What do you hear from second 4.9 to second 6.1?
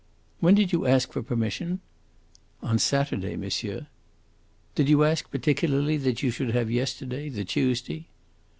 ask particularly